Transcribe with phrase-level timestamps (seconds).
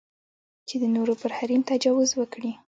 [0.67, 2.51] چې د نورو پر حریم تجاوز وکړي.